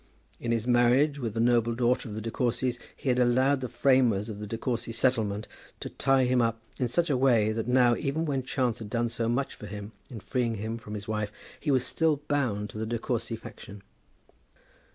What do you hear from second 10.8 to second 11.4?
his wife,